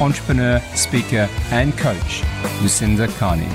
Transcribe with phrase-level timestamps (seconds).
[0.00, 2.22] entrepreneur, speaker, and coach,
[2.60, 3.48] Lucinda Carney.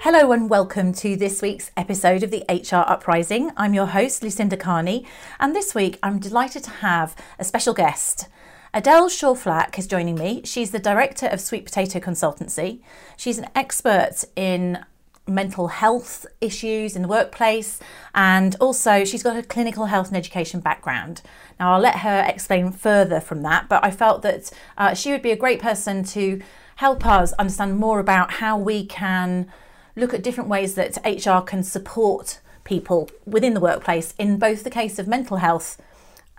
[0.00, 3.50] Hello and welcome to this week's episode of the HR Uprising.
[3.56, 5.04] I'm your host, Lucinda Carney,
[5.38, 8.28] and this week I'm delighted to have a special guest.
[8.72, 10.42] Adelle Shaw-Flach is joining me.
[10.44, 12.80] She's the director of Sweet Potato Consultancy.
[13.16, 14.84] She's an expert in
[15.26, 17.80] mental health issues in the workplace,
[18.14, 21.22] and also she's got a clinical health and education background.
[21.58, 25.22] Now, I'll let her explain further from that, but I felt that uh, she would
[25.22, 26.40] be a great person to
[26.76, 29.50] help us understand more about how we can
[29.96, 34.70] look at different ways that HR can support people within the workplace in both the
[34.70, 35.80] case of mental health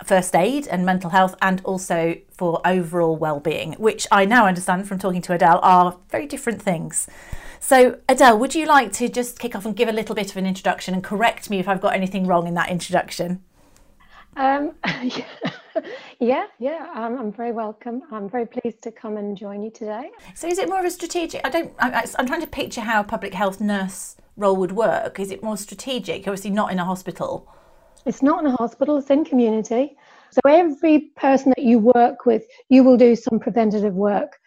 [0.03, 5.00] first aid and mental health and also for overall well-being which I now understand from
[5.00, 7.08] talking to Adelle are very different things.
[7.59, 10.38] So Adelle, would you like to just kick off and give a little bit of
[10.38, 13.44] an introduction and correct me if I've got anything wrong in that introduction?
[14.36, 14.75] Um,
[16.19, 18.03] yeah, yeah, um, I'm very welcome.
[18.11, 20.11] I'm very pleased to come and join you today.
[20.35, 21.41] So, is it more of a strategic?
[21.44, 21.73] I don't.
[21.80, 25.19] I, I'm trying to picture how a public health nurse role would work.
[25.19, 26.28] Is it more strategic?
[26.28, 27.52] Obviously, not in a hospital.
[28.05, 28.97] It's not in a hospital.
[28.97, 29.97] It's in community.
[30.30, 34.39] So every person that you work with, you will do some preventative work.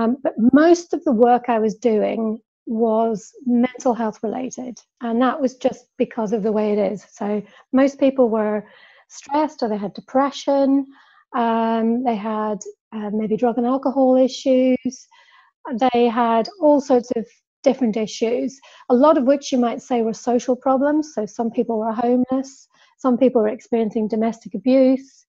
[0.00, 5.40] Um, but most of the work I was doing was mental health related, and that
[5.40, 7.04] was just because of the way it is.
[7.12, 7.42] So
[7.74, 8.66] most people were
[9.08, 10.86] stressed or they had depression,
[11.36, 12.58] um, they had
[12.92, 15.08] uh, maybe drug and alcohol issues,
[15.92, 17.26] they had all sorts of
[17.62, 21.12] different issues, a lot of which you might say were social problems.
[21.14, 25.26] So some people were homeless, some people were experiencing domestic abuse,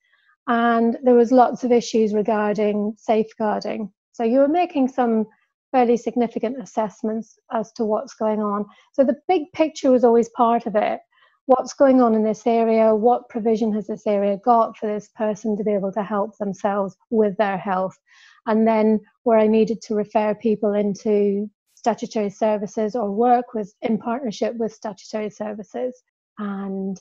[0.48, 3.92] and there was lots of issues regarding safeguarding.
[4.22, 5.26] So you were making some
[5.72, 8.68] fairly significant assessments as to what's going on.
[8.94, 11.00] So the big picture was always part of it
[11.48, 15.58] what's going on in this area, what provision has this area got for this person
[15.58, 17.98] to be able to help themselves with their health.
[18.46, 23.98] And then where I needed to refer people into statutory services or work with in
[23.98, 26.00] partnership with statutory services.
[26.38, 26.96] And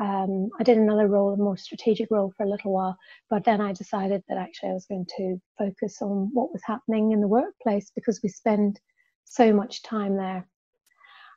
[0.00, 2.96] um, I did another role, a more strategic role for a little while,
[3.30, 7.12] but then I decided that actually I was going to focus on what was happening
[7.12, 8.80] in the workplace because we spend
[9.24, 10.48] so much time there.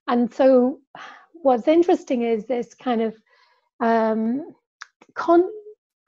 [0.08, 0.80] And so
[1.34, 3.16] what's interesting is this kind of
[3.80, 4.56] um,
[5.14, 5.52] con-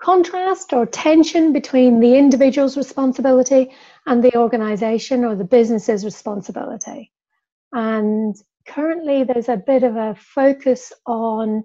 [0.01, 3.71] contrast or tension between the individual's responsibility
[4.07, 7.11] and the organization or the business's responsibility.
[7.73, 8.35] And
[8.65, 11.63] currently, there's a bit of a focus on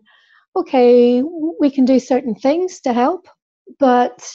[0.56, 1.22] okay,
[1.60, 3.26] we can do certain things to help,
[3.78, 4.26] but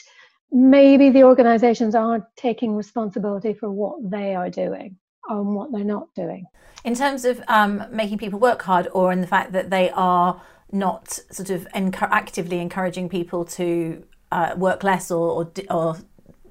[0.52, 4.98] maybe the organizations aren't taking responsibility for what they are doing
[5.30, 6.46] and what they're not doing
[6.84, 10.42] in terms of um, making people work hard, or in the fact that they are
[10.72, 15.98] not sort of enc- actively encouraging people to uh, work less or or, or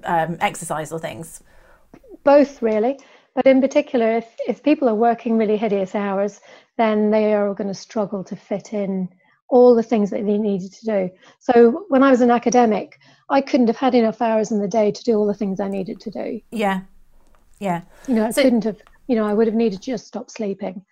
[0.03, 1.41] um, exercise or things?
[2.23, 2.99] Both, really.
[3.35, 6.41] But in particular, if, if people are working really hideous hours,
[6.77, 9.09] then they are going to struggle to fit in
[9.49, 11.09] all the things that they needed to do.
[11.39, 12.99] So when I was an academic,
[13.29, 15.67] I couldn't have had enough hours in the day to do all the things I
[15.67, 16.41] needed to do.
[16.51, 16.81] Yeah.
[17.59, 17.81] Yeah.
[18.07, 20.29] You know, I so, couldn't have you know, I would have needed to just stop
[20.29, 20.85] sleeping.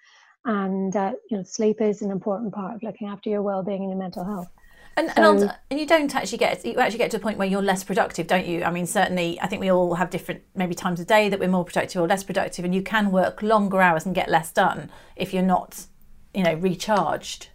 [0.43, 3.91] And, uh, you know, sleep is an important part of looking after your well-being and
[3.91, 4.49] your mental health.
[4.97, 7.47] And, so, and, and, you don't actually get you actually get to a point where
[7.47, 8.63] you're less productive, don't you?
[8.63, 11.47] I mean, certainly, I think we all have different maybe times of day that we're
[11.47, 14.89] more productive or less productive, and you can work longer hours and get less done
[15.15, 15.85] if you're not,
[16.33, 17.49] you know, recharged.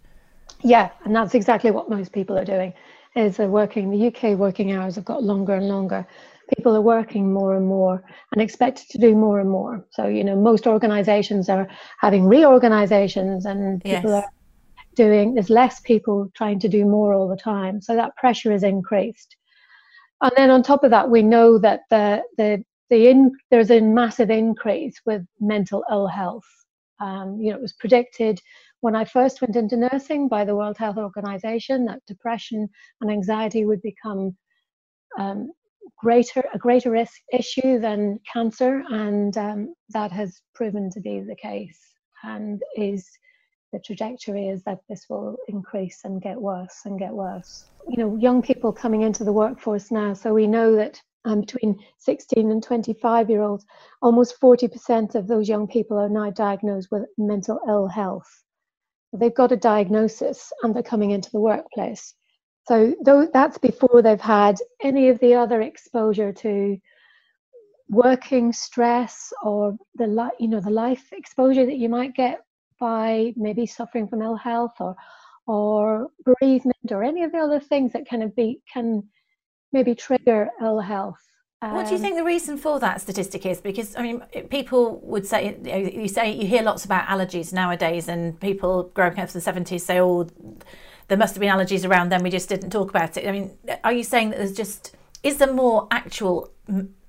[0.63, 2.73] Yeah, and that's exactly what most people are doing.
[3.15, 6.07] Is they're working the UK working hours have got longer and longer,
[6.55, 9.85] people are working more and more and expected to do more and more.
[9.91, 11.67] So, you know, most organizations are
[11.99, 14.23] having reorganizations and people yes.
[14.23, 14.29] are
[14.95, 17.81] doing, there's less people trying to do more all the time.
[17.81, 19.35] So that pressure is increased.
[20.21, 23.81] And then on top of that, we know that the, the, the in, there's a
[23.81, 26.45] massive increase with mental ill health.
[26.99, 28.39] Um, you know, it was predicted
[28.83, 32.67] when I first went into nursing by the World Health Organization that depression
[32.99, 34.35] and anxiety would become
[35.17, 35.53] um,
[35.97, 41.35] greater a greater risk issue than cancer, and um, that has proven to be the
[41.41, 41.79] case.
[42.23, 43.09] And is
[43.71, 47.69] the trajectory is that this will increase and get worse and get worse.
[47.87, 51.79] You know, young people coming into the workforce now, so we know that um, between
[51.99, 53.65] 16 and 25 year olds,
[54.01, 58.42] almost 40% of those young people are now diagnosed with mental ill health.
[59.13, 62.13] They've got a diagnosis and they're coming into the workplace.
[62.67, 62.95] So
[63.33, 66.77] that's before they've had any of the other exposure to
[67.89, 72.39] working stress or the li- you know the life exposure that you might get
[72.79, 74.95] by maybe suffering from ill health or
[75.45, 79.03] or bereavement or any of the other things that kind of be can
[79.73, 81.19] maybe trigger ill health.
[81.63, 83.61] Um, what do you um, think the reason for that statistic is?
[83.61, 88.37] Because I mean, people would say you say you hear lots about allergies nowadays, and
[88.39, 90.27] people growing up in the seventies say, "Oh,
[91.07, 92.21] there must have been allergies around then.
[92.21, 94.93] We just didn't talk about it." I mean, are you saying that there's just
[95.23, 96.51] is there more actual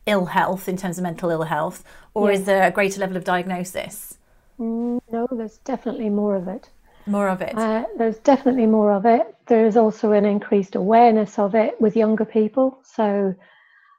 [0.06, 1.82] ill health in terms of mental ill health,
[2.14, 4.18] or is there a greater level of diagnosis?
[4.58, 6.70] No, there's definitely more of it.
[7.06, 7.56] More of it.
[7.56, 9.34] Uh, there's definitely more of it.
[9.46, 12.78] There is also an increased awareness of it with younger people.
[12.84, 13.34] So,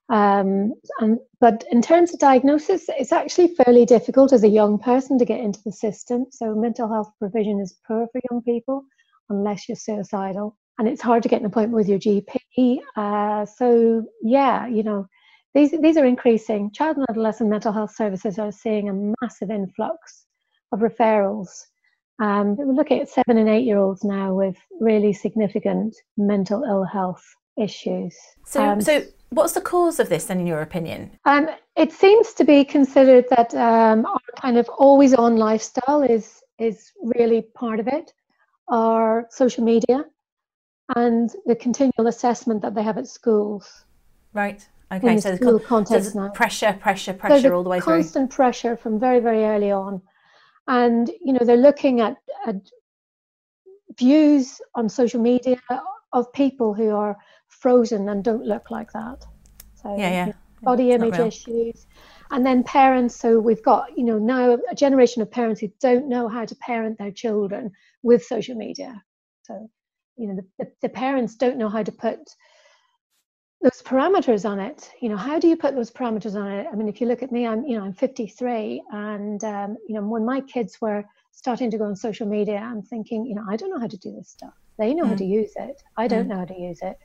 [0.09, 5.17] um, and, but in terms of diagnosis, it's actually fairly difficult as a young person
[5.19, 6.25] to get into the system.
[6.31, 8.85] So, mental health provision is poor for young people
[9.29, 12.79] unless you're suicidal, and it's hard to get an appointment with your GP.
[12.95, 15.07] Uh, so, yeah, you know,
[15.53, 16.71] these these are increasing.
[16.71, 20.25] Child and adolescent mental health services are seeing a massive influx
[20.71, 21.49] of referrals
[22.19, 26.83] um, we're looking at seven and eight year olds now with really significant mental ill
[26.83, 27.23] health
[27.57, 28.15] issues.
[28.45, 29.03] So, um, so
[29.35, 31.11] what's the cause of this then, in your opinion?
[31.25, 36.41] Um, it seems to be considered that um, our kind of always on lifestyle is
[36.57, 38.13] is really part of it,
[38.69, 40.05] our social media,
[40.95, 43.85] and the continual assessment that they have at schools.
[44.33, 44.67] Right.
[44.91, 45.17] Okay.
[45.19, 46.29] so school con- context now.
[46.29, 48.03] pressure, pressure, pressure so all the way constant through.
[48.03, 50.01] Constant pressure from very, very early on
[50.67, 52.17] and you know they're looking at,
[52.47, 52.55] at
[53.97, 55.57] views on social media
[56.13, 57.17] of people who are
[57.55, 59.25] frozen and don't look like that.
[59.75, 60.31] So yeah, yeah.
[60.61, 61.87] Body it's image issues.
[62.31, 66.09] And then parents, so we've got, you know, now a generation of parents who don't
[66.09, 67.71] know how to parent their children
[68.01, 69.01] with social media.
[69.43, 69.69] So,
[70.17, 72.19] you know, the, the, the parents don't know how to put
[73.65, 76.75] those parameters on it you know how do you put those parameters on it i
[76.75, 80.03] mean if you look at me i'm you know i'm 53 and um, you know
[80.03, 83.55] when my kids were starting to go on social media i'm thinking you know i
[83.55, 85.09] don't know how to do this stuff they know mm.
[85.09, 86.29] how to use it i don't mm.
[86.29, 86.95] know how to use it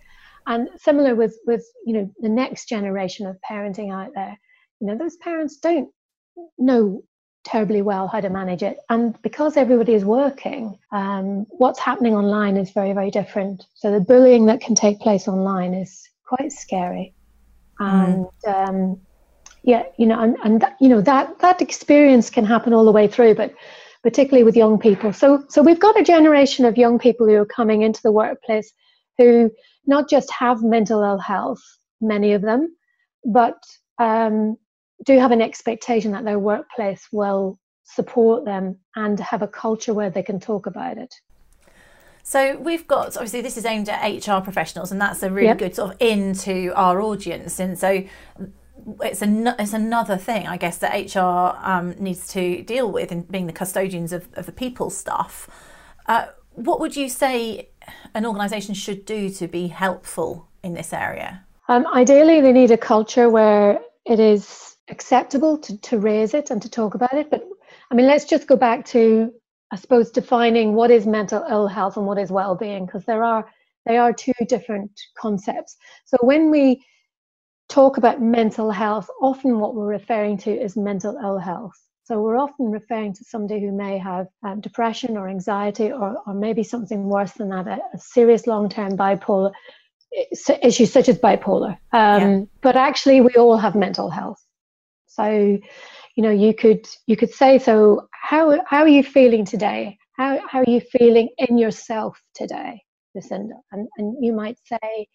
[0.47, 4.39] and similar with with you know the next generation of parenting out there
[4.81, 5.89] you know those parents don't
[6.59, 7.03] know
[7.43, 12.57] terribly well how to manage it and because everybody is working um, what's happening online
[12.57, 17.15] is very very different so the bullying that can take place online is quite scary.
[17.81, 18.31] Mm.
[18.45, 19.01] And um,
[19.63, 22.93] yeah, you know, and, and that, you know that that experience can happen all the
[22.93, 23.53] way through, but
[24.03, 25.13] particularly with young people.
[25.13, 28.73] So so we've got a generation of young people who are coming into the workplace
[29.19, 29.51] who
[29.87, 31.63] not just have mental ill health,
[32.01, 32.75] many of them,
[33.25, 33.63] but
[33.99, 34.57] um,
[35.05, 40.11] do have an expectation that their workplace will support them and have a culture where
[40.11, 41.15] they can talk about it.
[42.23, 45.59] So we've got obviously this is aimed at HR professionals, and that's a really yep.
[45.59, 47.59] good sort of into our audience.
[47.59, 48.05] And so
[49.03, 53.23] it's an, it's another thing, I guess, that HR um, needs to deal with in
[53.23, 55.49] being the custodians of, of the people stuff.
[56.07, 57.70] Uh, what would you say
[58.15, 61.45] an organisation should do to be helpful in this area?
[61.69, 66.61] Um, ideally, they need a culture where it is acceptable to, to raise it and
[66.63, 67.31] to talk about it.
[67.31, 67.47] But
[67.91, 69.33] I mean, let's just go back to
[69.73, 73.49] I suppose defining what is mental ill health and what is well-being because there are
[73.87, 75.77] they are two different concepts.
[76.05, 76.85] So when we
[77.69, 81.81] talk about mental health, often what we're referring to is mental ill health.
[82.11, 86.35] So we're often referring to somebody who may have um, depression or anxiety or, or
[86.35, 89.53] maybe something worse than that, a, a serious long-term bipolar
[90.61, 91.79] issues such as bipolar.
[91.93, 92.41] Um, yeah.
[92.63, 94.45] But actually, we all have mental health.
[95.07, 95.25] So
[96.17, 100.41] you know you could you could say so how how are you feeling today how
[100.49, 102.83] how are you feeling in yourself today
[103.15, 105.07] lucinda and and you might say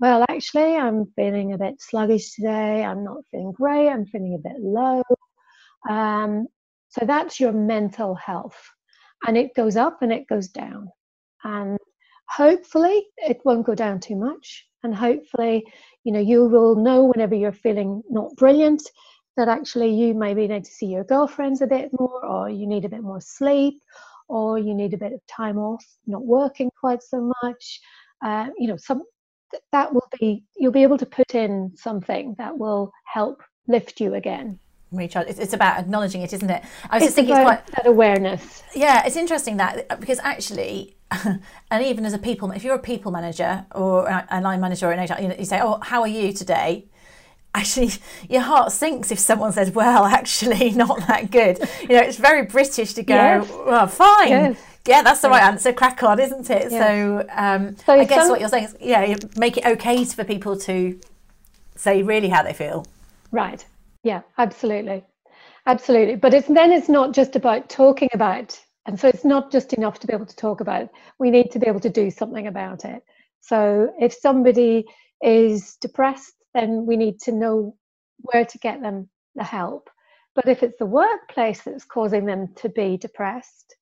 [0.00, 4.48] well actually i'm feeling a bit sluggish today i'm not feeling great i'm feeling a
[4.48, 5.02] bit low
[5.88, 6.46] um,
[6.88, 8.58] so that's your mental health
[9.26, 10.88] and it goes up and it goes down
[11.44, 11.78] and
[12.28, 15.64] hopefully it won't go down too much and hopefully
[16.04, 18.82] you know you will know whenever you're feeling not brilliant
[19.38, 22.84] that actually you maybe need to see your girlfriends a bit more, or you need
[22.84, 23.80] a bit more sleep,
[24.28, 27.80] or you need a bit of time off, not working quite so much.
[28.22, 29.04] Uh, you know, some
[29.70, 34.14] that will be you'll be able to put in something that will help lift you
[34.14, 34.58] again
[34.90, 37.66] recharge it's, it's about acknowledging it isn't it i was it's just thinking it's quite
[37.68, 42.74] that awareness yeah it's interesting that because actually and even as a people if you're
[42.74, 45.78] a people manager or a line manager or an HR, you, know, you say oh
[45.82, 46.86] how are you today
[47.54, 47.90] actually
[48.28, 52.44] your heart sinks if someone says, "Well, actually, not that good." You know, it's very
[52.44, 53.50] British to go, yes.
[53.50, 54.60] "Well, fine." Yes.
[54.86, 55.72] Yeah, that's the right answer.
[55.72, 56.70] Crack on, isn't it?
[56.70, 56.72] Yes.
[56.72, 58.30] So, um, so, I guess some...
[58.30, 60.98] what you're saying is, yeah, make it okay for people to
[61.76, 62.86] say really how they feel.
[63.30, 63.66] Right.
[64.02, 65.04] Yeah, absolutely.
[65.66, 66.16] Absolutely.
[66.16, 70.00] But it's then it's not just about talking about and so it's not just enough
[70.00, 70.90] to be able to talk about it.
[71.18, 73.02] We need to be able to do something about it.
[73.40, 74.86] So if somebody
[75.22, 77.76] is depressed, then we need to know
[78.18, 79.90] where to get them the help.
[80.34, 83.76] But if it's the workplace that's causing them to be depressed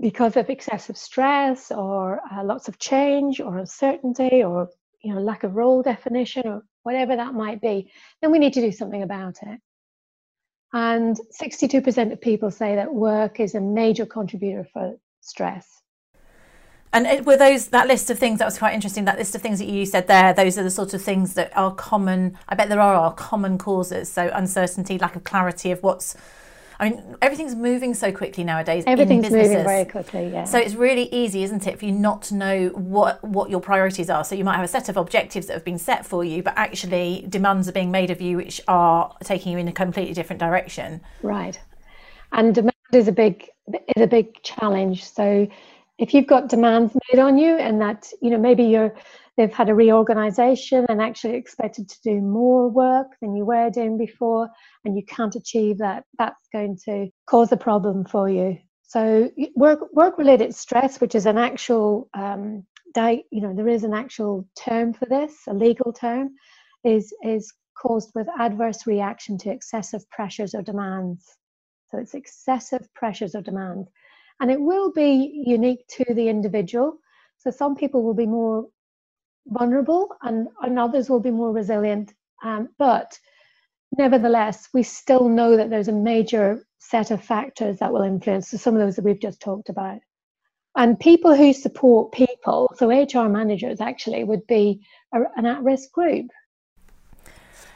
[0.00, 4.68] because of excessive stress or uh, lots of change or uncertainty or
[5.02, 8.60] you know lack of role definition or whatever that might be, then we need to
[8.60, 9.60] do something about it.
[10.72, 15.82] And 62% of people say that work is a major contributor for stress.
[16.92, 19.04] And were those that list of things that was quite interesting?
[19.04, 21.56] That list of things that you said there, those are the sort of things that
[21.56, 22.36] are common.
[22.48, 24.10] I bet there are, are common causes.
[24.10, 26.16] So uncertainty, lack of clarity of what's
[26.80, 28.84] I mean, everything's moving so quickly nowadays.
[28.86, 30.44] Everything's moving very quickly, yeah.
[30.44, 34.08] So it's really easy, isn't it, for you not to know what what your priorities
[34.08, 34.24] are.
[34.24, 36.54] So you might have a set of objectives that have been set for you, but
[36.56, 40.40] actually demands are being made of you which are taking you in a completely different
[40.40, 41.02] direction.
[41.22, 41.60] Right.
[42.32, 45.04] And demand is a big is a big challenge.
[45.04, 45.46] So
[45.98, 48.94] if you've got demands made on you and that, you know, maybe you're
[49.36, 53.96] they've had a reorganization and actually expected to do more work than you were doing
[53.96, 54.48] before
[54.84, 58.58] and you can't achieve that that's going to cause a problem for you.
[58.82, 62.64] So work work related stress which is an actual um,
[62.96, 66.30] you know there is an actual term for this a legal term
[66.84, 71.36] is is caused with adverse reaction to excessive pressures or demands.
[71.90, 73.88] So it's excessive pressures or demands.
[74.40, 76.98] And it will be unique to the individual.
[77.38, 78.66] So some people will be more
[79.50, 82.14] vulnerable and, and others will be more resilient.
[82.42, 83.18] Um, but
[83.96, 88.56] nevertheless, we still know that there's a major set of factors that will influence so
[88.56, 89.98] some of those that we've just talked about.
[90.76, 94.80] And people who support people, so HR managers actually would be
[95.12, 96.26] a, an at risk group.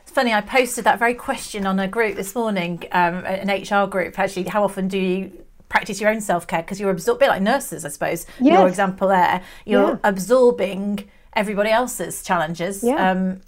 [0.02, 3.88] It's funny, I posted that very question on a group this morning, um, an HR
[3.88, 4.18] group.
[4.18, 6.62] Actually, how often do you practice your own self care?
[6.62, 8.26] Because you're absorbing, bit like nurses, I suppose.
[8.38, 8.52] Yes.
[8.52, 9.98] Your example there, you're yeah.
[10.04, 12.82] absorbing everybody else's challenges.
[12.82, 13.10] Yeah.
[13.10, 13.40] Um,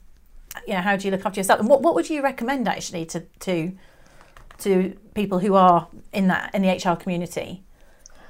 [0.66, 1.60] you know, how do you look after yourself?
[1.60, 3.72] And what, what would you recommend actually to to
[4.58, 7.62] to people who are in that in the HR community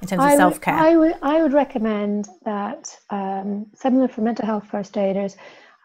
[0.02, 0.75] in terms of self care?
[0.75, 5.36] I would I would recommend that um, similar for mental health first aiders,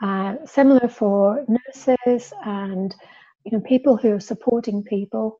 [0.02, 2.96] uh, similar for nurses and
[3.46, 5.40] you know people who are supporting people,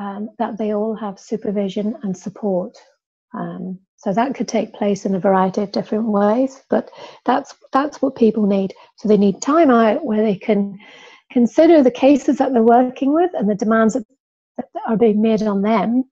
[0.00, 2.76] um, that they all have supervision and support.
[3.34, 6.88] Um, so that could take place in a variety of different ways, but
[7.26, 8.72] that's that's what people need.
[8.96, 10.78] So they need time out where they can
[11.32, 14.06] consider the cases that they're working with and the demands that,
[14.56, 16.04] that are being made on them,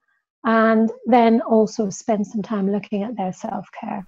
[0.45, 4.05] and then also spend some time looking at their self care.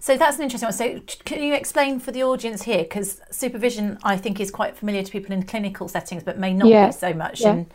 [0.00, 0.72] So that's an interesting one.
[0.74, 5.02] So can you explain for the audience here, because supervision I think is quite familiar
[5.02, 6.86] to people in clinical settings, but may not yeah.
[6.88, 7.52] be so much yeah.
[7.52, 7.66] in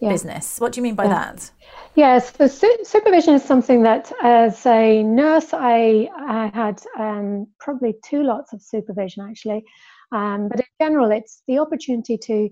[0.00, 0.10] yeah.
[0.10, 0.58] business.
[0.58, 1.10] What do you mean by yeah.
[1.10, 1.50] that?
[1.94, 7.94] Yes, the su- supervision is something that, as a nurse, I, I had um, probably
[8.04, 9.64] two lots of supervision actually.
[10.12, 12.48] Um, but in general, it's the opportunity to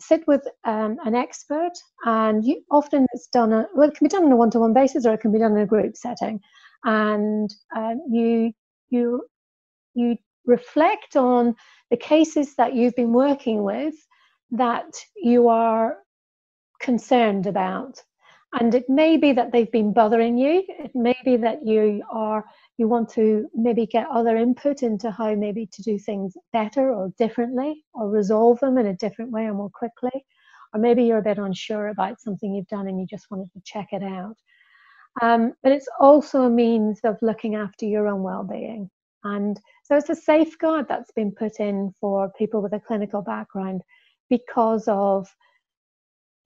[0.00, 1.72] sit with um, an expert,
[2.04, 3.52] and you, often it's done.
[3.52, 5.52] A, well, it can be done on a one-to-one basis, or it can be done
[5.52, 6.40] in a group setting.
[6.84, 8.52] And um, you
[8.90, 9.24] you
[9.94, 11.54] you reflect on
[11.90, 13.94] the cases that you've been working with
[14.50, 15.98] that you are
[16.82, 18.02] concerned about.
[18.60, 20.62] And it may be that they've been bothering you.
[20.68, 22.44] It may be that you are
[22.76, 27.12] you want to maybe get other input into how maybe to do things better or
[27.16, 30.24] differently or resolve them in a different way or more quickly.
[30.74, 33.62] Or maybe you're a bit unsure about something you've done and you just wanted to
[33.64, 34.36] check it out.
[35.20, 38.90] Um, but it's also a means of looking after your own well-being.
[39.24, 43.82] And so it's a safeguard that's been put in for people with a clinical background
[44.30, 45.28] because of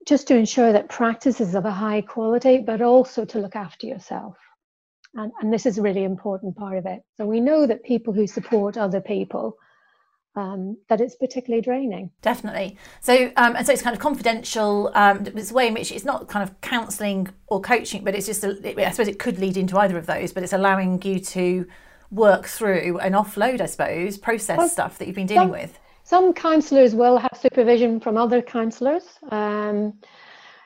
[0.07, 3.85] just to ensure that practice is of a high quality, but also to look after
[3.85, 4.37] yourself.
[5.13, 7.01] And, and this is a really important part of it.
[7.17, 9.57] So we know that people who support other people,
[10.35, 12.11] um, that it's particularly draining.
[12.21, 12.77] Definitely.
[13.01, 14.91] So, um, and so it's kind of confidential.
[14.95, 18.27] Um, it's a way in which it's not kind of counselling or coaching, but it's
[18.27, 21.01] just, a, it, I suppose it could lead into either of those, but it's allowing
[21.01, 21.67] you to
[22.11, 25.77] work through and offload, I suppose, process well, stuff that you've been dealing with.
[26.07, 29.03] Some counsellors will have supervision from other counsellors.
[29.29, 29.99] Um,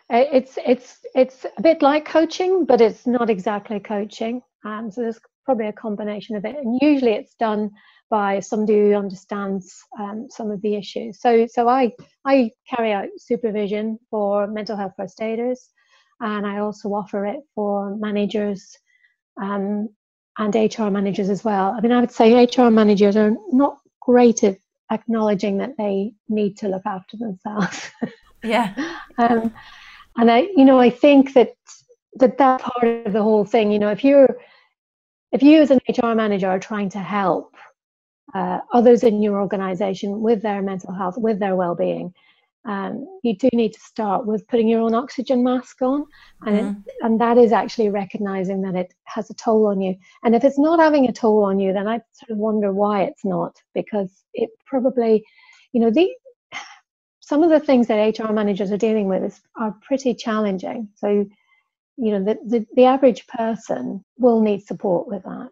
[0.08, 4.44] it's it's it's a bit like coaching, but it's not exactly coaching.
[4.64, 7.72] Um, so there's probably a combination of it, and usually it's done
[8.12, 11.20] by somebody who understands um, some of the issues.
[11.20, 11.92] So, so I
[12.24, 15.70] I carry out supervision for mental health first aiders,
[16.20, 18.78] and I also offer it for managers
[19.42, 19.90] um,
[20.38, 21.74] and HR managers as well.
[21.76, 24.60] I mean, I would say HR managers are not great at
[24.92, 27.92] acknowledging that they need to look after themselves.
[28.44, 28.74] Yeah.
[29.20, 29.54] um,
[30.18, 31.54] and I, you know, I think that
[32.16, 34.36] that that part of the whole thing, you know, if you're
[35.32, 37.56] if you as an HR manager are trying to help
[38.34, 42.14] uh, others in your organization with their mental health, with their well-being,
[42.66, 46.06] um, you do need to start with putting your own oxygen mask on,
[46.46, 46.84] and mm.
[46.86, 49.96] it, and that is actually recognizing that it has a toll on you.
[50.24, 53.04] And if it's not having a toll on you, then I sort of wonder why
[53.04, 55.24] it's not, because it probably,
[55.74, 56.10] you know, the
[57.32, 60.90] some of the things that HR managers are dealing with is, are pretty challenging.
[60.96, 61.26] So,
[61.96, 65.52] you know, the, the, the average person will need support with that.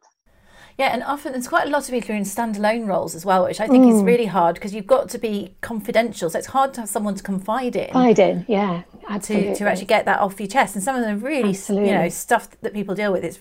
[0.79, 3.25] Yeah, and often there's quite a lot of people who are in standalone roles as
[3.25, 3.93] well, which I think mm.
[3.93, 6.29] is really hard because you've got to be confidential.
[6.29, 7.87] So it's hard to have someone to confide in.
[7.87, 9.49] Confide in, yeah, absolutely.
[9.49, 10.75] To, to actually get that off your chest.
[10.75, 11.89] And some of them really, absolutely.
[11.89, 13.39] you know, stuff that people deal with is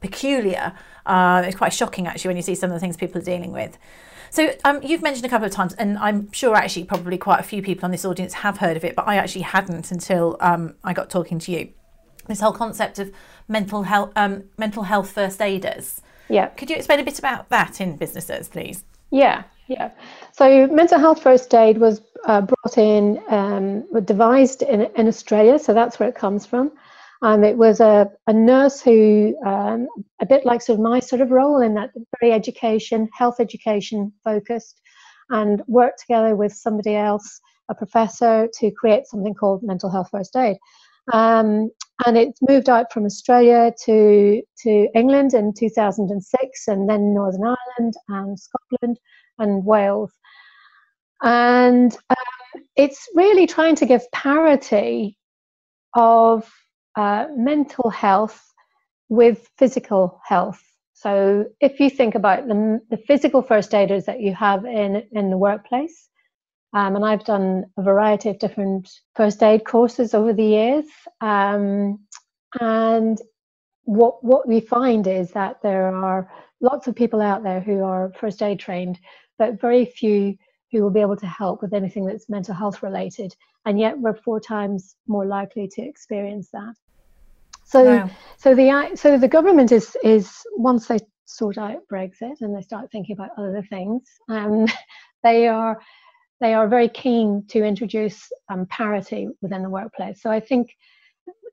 [0.00, 0.72] peculiar.
[1.04, 3.50] Uh, it's quite shocking actually when you see some of the things people are dealing
[3.50, 3.76] with.
[4.30, 7.42] So um, you've mentioned a couple of times, and I'm sure actually probably quite a
[7.42, 10.76] few people on this audience have heard of it, but I actually hadn't until um,
[10.84, 11.70] I got talking to you.
[12.28, 13.10] This whole concept of
[13.48, 16.02] mental health, um, mental health first aiders.
[16.28, 16.48] Yeah.
[16.48, 18.84] Could you explain a bit about that in businesses, please?
[19.10, 19.90] Yeah, yeah.
[20.32, 25.72] So mental health first aid was uh, brought in, um, devised in, in Australia, so
[25.72, 26.72] that's where it comes from.
[27.20, 29.88] And it was a, a nurse who, um,
[30.20, 34.12] a bit like sort of my sort of role in that very education, health education
[34.22, 34.80] focused,
[35.30, 40.36] and worked together with somebody else, a professor, to create something called mental health first
[40.36, 40.58] aid.
[41.12, 41.70] Um,
[42.06, 47.94] and it's moved out from Australia to to England in 2006, and then Northern Ireland
[48.08, 48.98] and Scotland
[49.38, 50.12] and Wales.
[51.22, 55.18] And um, it's really trying to give parity
[55.94, 56.50] of
[56.96, 58.44] uh, mental health
[59.08, 60.62] with physical health.
[60.92, 65.30] So if you think about the, the physical first aiders that you have in in
[65.30, 66.08] the workplace,
[66.74, 70.84] um, and I've done a variety of different first aid courses over the years.
[71.20, 72.00] Um,
[72.60, 73.18] and
[73.84, 78.12] what what we find is that there are lots of people out there who are
[78.18, 78.98] first aid trained,
[79.38, 80.36] but very few
[80.70, 83.34] who will be able to help with anything that's mental health related.
[83.64, 86.74] And yet we're four times more likely to experience that.
[87.64, 88.10] So wow.
[88.36, 92.90] so the so the government is is once they sort out Brexit and they start
[92.90, 94.66] thinking about other things, um,
[95.24, 95.80] they are
[96.40, 100.22] they are very keen to introduce um, parity within the workplace.
[100.22, 100.74] So I think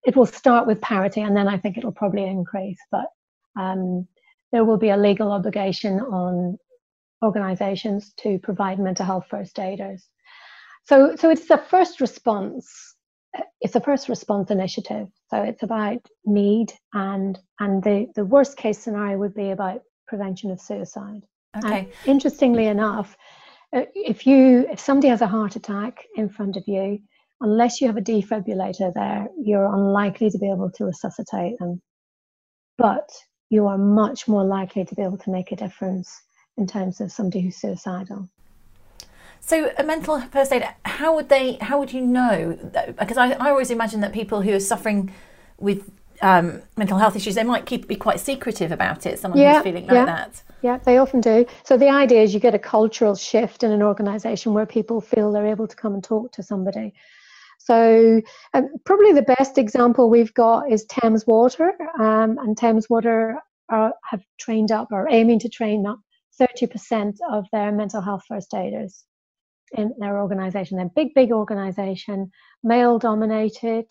[0.05, 2.77] it will start with parity, and then I think it'll probably increase.
[2.91, 3.07] But
[3.59, 4.07] um,
[4.51, 6.57] there will be a legal obligation on
[7.23, 10.07] organisations to provide mental health first aiders.
[10.83, 12.95] So, so it's a first response.
[13.59, 15.07] It's a first response initiative.
[15.29, 20.51] So it's about need, and and the the worst case scenario would be about prevention
[20.51, 21.23] of suicide.
[21.57, 21.79] Okay.
[21.79, 23.17] And interestingly enough,
[23.75, 26.97] Uh, if you if somebody has a heart attack in front of you
[27.41, 31.81] unless you have a defibrillator there you're unlikely to be able to resuscitate them.
[32.77, 33.09] But
[33.49, 36.09] you are much more likely to be able to make a difference
[36.57, 38.29] in terms of somebody who's suicidal.
[39.41, 42.57] So a mental first aid how would they how would you know
[42.97, 45.11] because I, I always imagine that people who are suffering
[45.59, 49.55] with um, mental health issues they might keep be quite secretive about it someone yeah,
[49.55, 50.05] who's feeling like yeah.
[50.05, 51.45] that yeah, they often do.
[51.63, 55.31] So the idea is you get a cultural shift in an organization where people feel
[55.31, 56.95] they're able to come and talk to somebody.
[57.59, 58.19] So
[58.55, 63.37] um, probably the best example we've got is Thames Water, um, and Thames Water
[63.69, 65.99] are, have trained up or aiming to train up
[66.41, 69.03] 30% of their mental health first aiders
[69.73, 70.77] in their organization.
[70.77, 72.31] They're a big, big organization,
[72.63, 73.85] male dominated.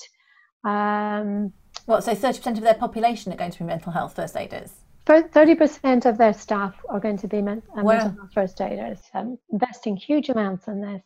[0.64, 1.52] Um,
[1.86, 4.72] what, so 30% of their population are going to be mental health first aiders?
[5.06, 7.92] 30% of their staff are going to be men- uh, wow.
[7.92, 11.02] mental health first aiders, um, investing huge amounts in this.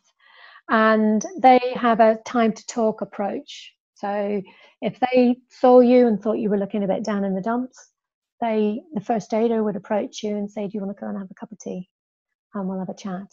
[0.69, 3.73] And they have a time to talk approach.
[3.95, 4.41] So
[4.81, 7.91] if they saw you and thought you were looking a bit down in the dumps,
[8.39, 11.17] they the first aider would approach you and say, Do you want to go and
[11.17, 11.89] have a cup of tea?
[12.53, 13.27] And we'll have a chat.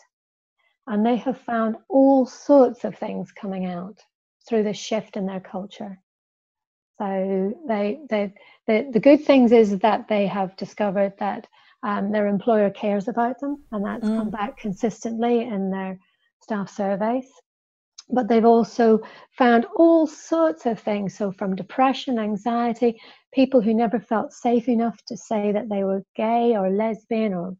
[0.88, 4.00] And they have found all sorts of things coming out
[4.48, 6.00] through this shift in their culture.
[6.98, 8.32] So they, they,
[8.66, 11.46] the, the good things is that they have discovered that
[11.82, 14.16] um, their employer cares about them, and that's mm.
[14.16, 15.98] come back consistently in their
[16.42, 17.26] staff surveys.
[18.08, 19.00] But they've also
[19.36, 21.16] found all sorts of things.
[21.16, 23.00] So, from depression, anxiety,
[23.32, 27.56] people who never felt safe enough to say that they were gay or lesbian or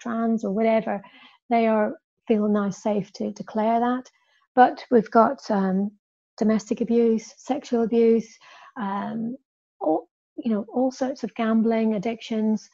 [0.00, 1.02] trans or whatever,
[1.50, 1.94] they are
[2.28, 4.10] feel now safe to declare that.
[4.54, 5.90] But we've got um,
[6.36, 8.38] domestic abuse, sexual abuse,
[8.78, 9.36] um,
[9.80, 12.68] all, you know, all sorts of gambling, addictions.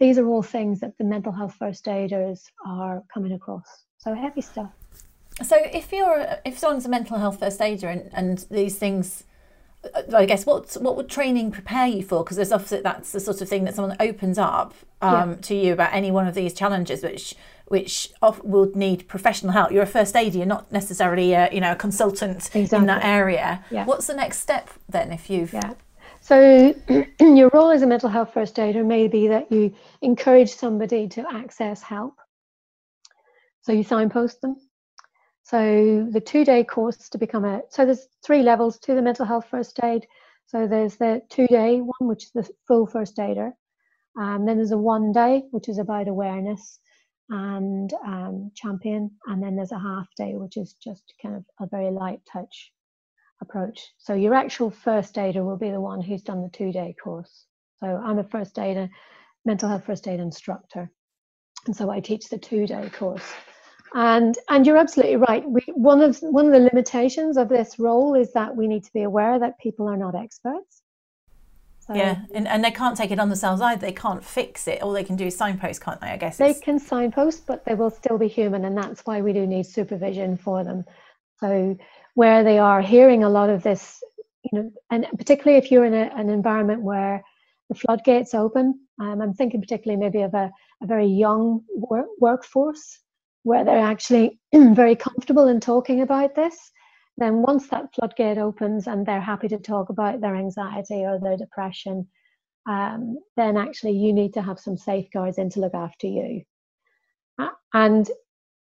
[0.00, 3.84] These are all things that the mental health first aiders are coming across.
[3.98, 4.70] So heavy stuff.
[5.42, 9.24] So if you're if someone's a mental health first aider and, and these things
[10.14, 12.24] I guess what what would training prepare you for?
[12.24, 15.36] Because there's obviously that's the sort of thing that someone opens up um, yeah.
[15.42, 17.34] to you about any one of these challenges, which
[17.68, 18.10] which
[18.42, 19.70] will need professional help.
[19.72, 22.78] You're a first aider, you're not necessarily a, you know a consultant exactly.
[22.78, 23.64] in that area.
[23.70, 23.84] Yeah.
[23.84, 25.74] What's the next step then if you've yeah.
[26.20, 26.74] So
[27.20, 31.24] your role as a mental health first aider may be that you encourage somebody to
[31.32, 32.14] access help.
[33.62, 34.56] So you signpost them
[35.48, 39.46] so the two-day course to become a so there's three levels to the mental health
[39.50, 40.06] first aid.
[40.44, 43.54] So there's the two-day one, which is the full first aider.
[44.18, 46.78] Um, then there's a one day, which is about awareness
[47.30, 51.68] and um, champion, and then there's a half day, which is just kind of a
[51.68, 52.72] very light touch
[53.42, 53.80] approach.
[53.98, 57.44] So your actual first aider will be the one who's done the two-day course.
[57.80, 58.88] So I'm a first aider,
[59.44, 60.90] mental health first aid instructor,
[61.66, 63.32] and so I teach the two-day course.
[63.94, 65.48] And and you're absolutely right.
[65.48, 68.92] We, one of one of the limitations of this role is that we need to
[68.92, 70.82] be aware that people are not experts
[71.88, 73.80] so, yeah and, and they can't take it on themselves either.
[73.80, 74.82] They can't fix it.
[74.82, 76.36] All they can do is signpost can't they i guess?
[76.36, 79.66] They can signpost but they will still be human and that's why we do need
[79.66, 80.84] supervision for them.
[81.40, 81.76] So
[82.14, 84.00] where they are hearing a lot of this
[84.44, 87.24] you know and particularly if you're in a, an environment where
[87.68, 90.50] the floodgates open um, i'm thinking particularly maybe of a,
[90.82, 93.00] a very young work, workforce
[93.48, 96.70] where they're actually very comfortable in talking about this,
[97.18, 101.36] then once that floodgate opens and they're happy to talk about their anxiety or their
[101.36, 102.06] depression,
[102.68, 106.42] um, then actually you need to have some safeguards in to look after you.
[107.74, 108.08] And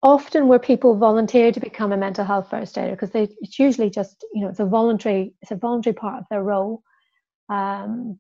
[0.03, 4.25] often where people volunteer to become a mental health first aider, because it's usually just,
[4.33, 6.83] you know, it's a voluntary, it's a voluntary part of their role.
[7.49, 8.19] Um,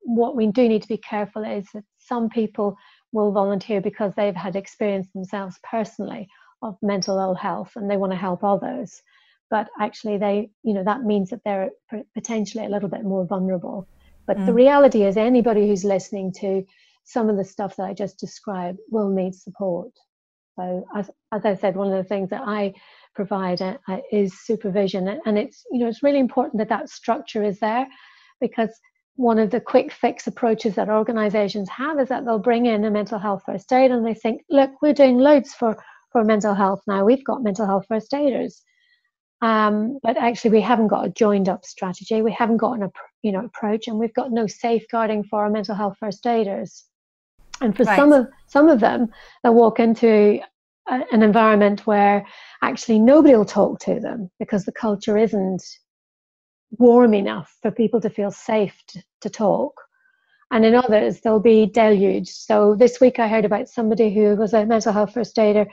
[0.00, 2.76] what we do need to be careful is that some people
[3.12, 6.28] will volunteer because they've had experience themselves personally
[6.62, 9.00] of mental ill health and they want to help others
[9.54, 11.70] but actually they you know that means that they're
[12.12, 13.86] potentially a little bit more vulnerable
[14.26, 14.46] but mm.
[14.46, 16.64] the reality is anybody who's listening to
[17.04, 19.92] some of the stuff that i just described will need support
[20.56, 22.72] so as, as i said one of the things that i
[23.14, 23.76] provide uh,
[24.10, 27.86] is supervision and it's you know it's really important that that structure is there
[28.40, 28.72] because
[29.16, 32.90] one of the quick fix approaches that organizations have is that they'll bring in a
[32.90, 35.76] mental health first aid and they think, look, we're doing loads for,
[36.10, 37.04] for mental health now.
[37.04, 38.64] We've got mental health first aiders.
[39.42, 42.22] Um, but actually, we haven't got a joined up strategy.
[42.22, 42.90] We haven't got an
[43.22, 46.84] you know approach, and we've got no safeguarding for our mental health first aiders.
[47.60, 47.96] And for right.
[47.96, 49.08] some of some of them,
[49.42, 50.40] they'll walk into
[50.88, 52.26] a, an environment where
[52.62, 55.62] actually nobody will talk to them because the culture isn't
[56.78, 59.80] warm enough for people to feel safe to, to talk.
[60.50, 62.28] And in others, they'll be deluged.
[62.28, 65.66] So this week I heard about somebody who was a mental health first aider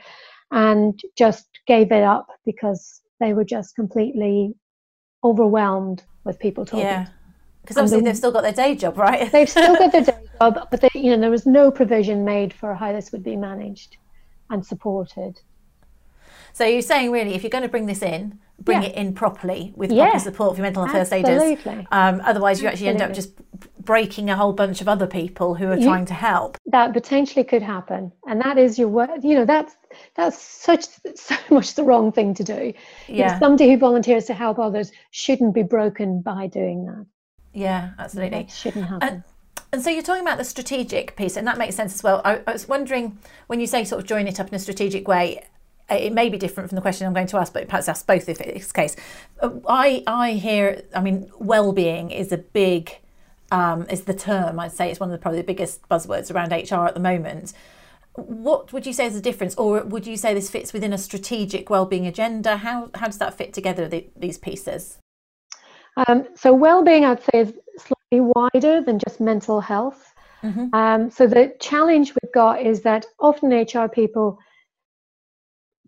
[0.50, 4.54] and just gave it up because they were just completely
[5.24, 6.86] overwhelmed with people talking.
[6.86, 7.06] Yeah.
[7.62, 9.30] Because obviously the, they've still got their day job, right?
[9.30, 12.52] they've still got their day job, but they, you know there was no provision made
[12.52, 13.96] for how this would be managed
[14.50, 15.40] and supported.
[16.52, 18.88] So you're saying really, if you're going to bring this in, bring yeah.
[18.88, 20.10] it in properly with yeah.
[20.10, 21.58] proper support for your mental health first aiders.
[21.90, 23.32] Um, otherwise, you actually end up just
[23.80, 26.56] breaking a whole bunch of other people who are you, trying to help.
[26.66, 29.10] That potentially could happen, and that is your work.
[29.22, 29.76] You know, that's
[30.14, 32.72] that's such so much the wrong thing to do.
[33.08, 33.38] Yeah.
[33.38, 37.06] somebody who volunteers to help others shouldn't be broken by doing that.
[37.52, 38.42] Yeah, absolutely.
[38.42, 39.08] That shouldn't happen.
[39.08, 39.24] And,
[39.72, 42.20] and so you're talking about the strategic piece, and that makes sense as well.
[42.24, 45.08] I, I was wondering when you say sort of join it up in a strategic
[45.08, 45.42] way,
[45.94, 48.28] it may be different from the question I'm going to ask, but perhaps ask both
[48.28, 48.96] if it's the case.
[49.40, 52.98] Uh, I I hear, I mean, well-being is a big
[53.50, 54.58] um, is the term.
[54.58, 57.52] I'd say it's one of the probably the biggest buzzwords around HR at the moment.
[58.14, 60.98] What would you say is the difference, or would you say this fits within a
[60.98, 62.58] strategic well-being agenda?
[62.58, 64.98] How how does that fit together the, these pieces?
[66.06, 70.14] Um, so well-being, I'd say, is slightly wider than just mental health.
[70.42, 70.74] Mm-hmm.
[70.74, 74.38] Um, so the challenge we've got is that often HR people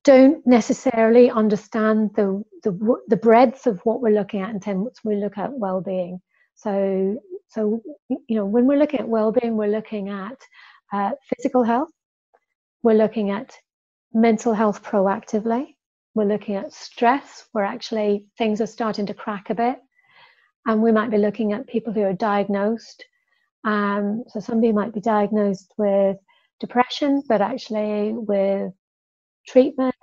[0.04, 5.16] don't necessarily understand the, the, the breadth of what we're looking at in terms we
[5.16, 6.20] look at well-being.
[6.54, 10.38] So, so you know, when we're looking at well-being, we're looking at
[10.92, 11.90] uh, physical health,
[12.82, 13.56] we're looking at
[14.12, 15.74] mental health proactively,
[16.14, 19.78] we're looking at stress, where actually things are starting to crack a bit,
[20.66, 23.04] and we might be looking at people who are diagnosed.
[23.64, 26.18] Um, so somebody might be diagnosed with
[26.60, 28.72] depression, but actually with
[29.46, 29.94] treatment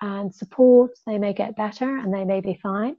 [0.00, 2.96] and support, they may get better and they may be fine.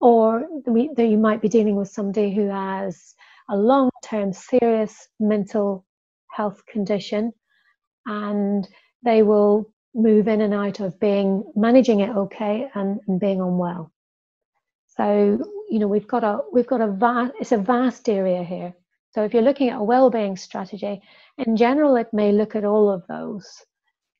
[0.00, 3.14] Or you might be dealing with somebody who has
[3.48, 5.86] a long term serious mental
[6.30, 7.32] health condition
[8.04, 8.68] and
[9.02, 13.90] they will move in and out of being managing it okay and, and being unwell.
[14.96, 15.38] So
[15.70, 18.74] you know we've got a we've got a vast it's a vast area here.
[19.12, 21.00] So if you're looking at a well-being strategy,
[21.38, 23.46] in general it may look at all of those.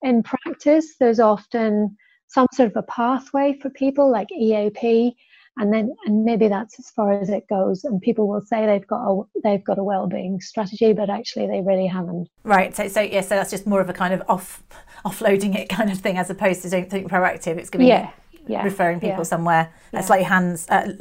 [0.07, 1.97] In practice, there's often
[2.29, 5.17] some sort of a pathway for people like EAP,
[5.59, 7.85] and then and maybe that's as far as it goes.
[7.85, 11.61] And people will say they've got a they've got a well-being strategy, but actually they
[11.61, 12.29] really haven't.
[12.45, 12.75] Right.
[12.75, 13.23] So so yeah.
[13.23, 14.63] So that's just more of a kind of off
[15.05, 17.57] offloading it kind of thing, as opposed to doing something proactive.
[17.59, 18.11] It's giving yeah
[18.47, 19.23] yeah, referring people yeah.
[19.25, 19.73] somewhere.
[19.93, 20.01] Yeah.
[20.01, 20.93] It's like hands, uh,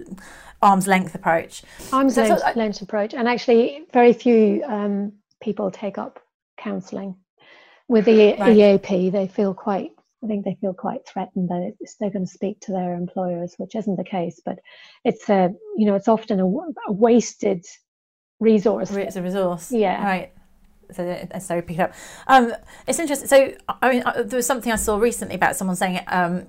[0.62, 1.64] arm's length approach.
[1.92, 6.20] Arm's so length, I- length approach, and actually, very few um, people take up
[6.58, 7.16] counselling.
[7.88, 8.58] With the Right.
[8.58, 9.92] EAP, they feel quite.
[10.24, 13.76] I think they feel quite threatened that they're going to speak to their employers, which
[13.76, 14.42] isn't the case.
[14.44, 14.58] But
[15.04, 17.64] it's a, you know, it's often a, a wasted
[18.40, 18.90] resource.
[18.92, 19.72] It's a resource.
[19.72, 20.04] Yeah.
[20.04, 20.32] Right.
[20.92, 21.94] So, uh, so pick it up.
[22.28, 22.54] Um,
[22.88, 23.28] it's interesting.
[23.28, 26.48] So, I mean, uh, there was something I saw recently about someone saying, um,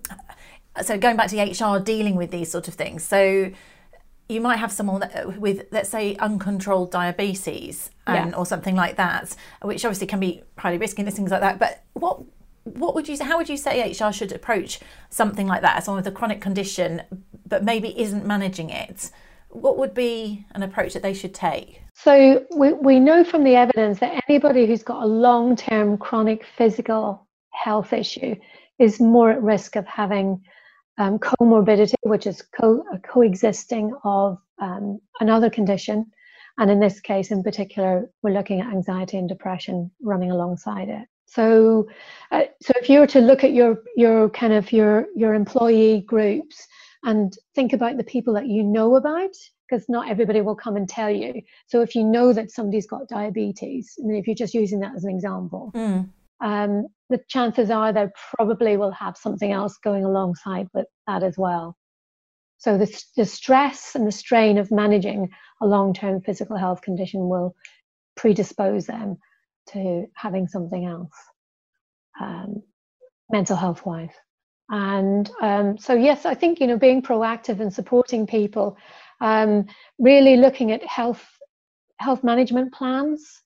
[0.83, 3.03] so going back to the HR dealing with these sort of things.
[3.03, 3.51] So,
[4.29, 8.37] you might have someone that, with, let's say, uncontrolled diabetes and, Yeah.
[8.37, 11.59] or something like that, which obviously can be highly risky and things like that.
[11.59, 12.23] But what
[12.65, 13.25] what would you say?
[13.25, 15.85] How would you say HR should approach something like that?
[15.85, 17.03] Someone with a chronic condition,
[17.47, 19.13] but maybe isn't managing it.
[19.51, 21.81] What would be an approach that they should take?
[21.95, 27.27] So we, we know from the evidence that anybody who's got a long-term chronic physical
[27.53, 28.35] health issue
[28.81, 30.43] is more at risk of having
[30.99, 36.07] um, comorbidity, which is co- coexisting of um, another condition.
[36.59, 41.07] And in this case, in particular, we're looking at anxiety and depression running alongside it.
[41.27, 41.89] So,
[42.31, 46.03] uh, so if you were to look at your your kind of your your employee
[46.07, 46.67] groups
[47.03, 49.35] and think about the people that you know about,
[49.69, 51.43] because not everybody will come and tell you.
[51.67, 54.95] So if you know that somebody's got diabetes, I mean, if you're just using that
[54.97, 56.09] as an example, Mm.
[56.41, 61.37] Um, the chances are they probably will have something else going alongside with that as
[61.39, 61.77] well.
[62.59, 67.55] So the, the stress and the strain of managing a long-term physical health condition will
[68.17, 69.17] predispose them
[69.73, 71.13] to having something else,
[72.21, 72.63] um,
[73.31, 74.15] mental health wise.
[74.69, 78.77] And um, so, yes, I think you know being proactive and supporting people,
[79.21, 79.67] um,
[79.99, 81.25] really looking at health
[81.99, 83.43] health management plans,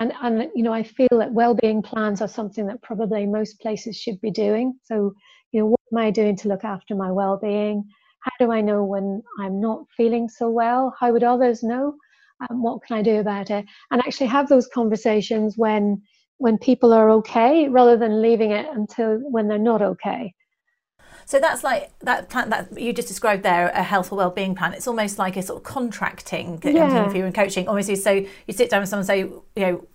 [0.00, 3.96] and and you know I feel that well-being plans are something that probably most places
[3.96, 4.74] should be doing.
[4.84, 5.12] So,
[5.52, 7.84] you know, what am I doing to look after my well-being?
[8.20, 10.94] How do I know when I'm not feeling so well?
[10.98, 11.94] How would others know?
[12.50, 13.64] Um, what can I do about it?
[13.90, 16.02] And actually have those conversations when
[16.38, 20.34] when people are okay, rather than leaving it until when they're not okay.
[21.24, 24.74] So that's like that plan that you just described there, a health or well-being plan.
[24.74, 27.06] It's almost like a sort of contracting that Yeah.
[27.08, 27.68] if you're in coaching.
[27.68, 28.10] Obviously, so
[28.46, 29.86] you sit down with someone and say, you know,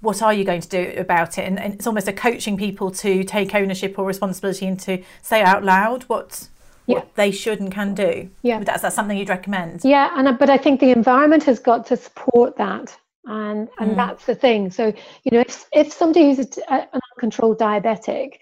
[0.00, 1.42] what are you going to do about it?
[1.46, 5.42] And, and it's almost a coaching people to take ownership or responsibility and to say
[5.42, 6.48] out loud what
[6.86, 6.96] Yeah.
[6.96, 8.30] what they should and can do.
[8.42, 8.60] Yeah.
[8.64, 9.80] That's that's something you'd recommend.
[9.84, 12.96] Yeah, and I- but I think the environment has got to support that,
[13.26, 13.96] and and Mm.
[13.96, 14.70] that's the thing.
[14.70, 14.86] So
[15.24, 18.38] you know, if if somebody who's a- an uncontrolled diabetic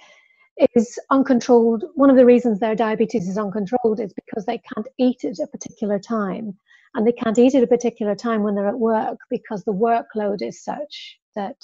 [0.74, 5.24] is uncontrolled, one of the reasons their diabetes is uncontrolled is because they can't eat
[5.24, 6.56] at a particular time,
[6.94, 10.42] and they can't eat at a particular time when they're at work because the workload
[10.42, 11.56] is such that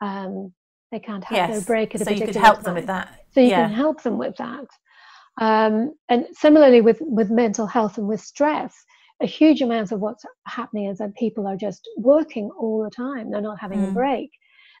[0.00, 0.52] um,
[0.92, 2.18] they can't have their break at a particular time.
[2.18, 3.24] So you could help time them with that.
[3.32, 3.66] so you yeah.
[3.66, 4.66] can help them with that
[5.40, 8.74] um, and similarly with with mental health and with stress
[9.22, 13.30] a huge amount of what's happening is that people are just working all the time
[13.30, 13.94] they're not having a Mm.
[13.94, 14.30] break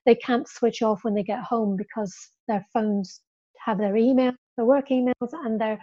[0.06, 2.14] they can't switch off when they get home because
[2.48, 3.20] their phones
[3.64, 5.78] have their email their work emails and their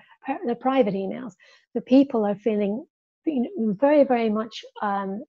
[0.46, 1.34] their private emails.
[1.74, 2.86] The people are feeling
[3.26, 5.24] very very much um,